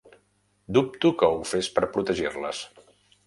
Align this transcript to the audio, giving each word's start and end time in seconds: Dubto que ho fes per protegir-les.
Dubto 0.77 1.11
que 1.19 1.29
ho 1.35 1.45
fes 1.51 1.69
per 1.77 1.85
protegir-les. 1.97 2.63